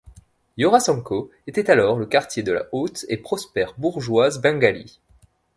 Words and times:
Jorasanko 0.57 1.29
était 1.45 1.69
alors 1.69 1.99
le 1.99 2.07
quartier 2.07 2.41
de 2.41 2.51
la 2.51 2.63
haute 2.71 3.05
et 3.07 3.17
prospère 3.17 3.75
bourgeoise 3.77 4.41
bengalie. 4.41 4.99